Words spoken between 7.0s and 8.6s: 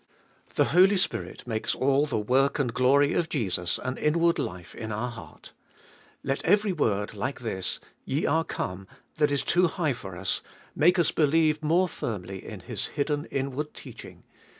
like this, Ye are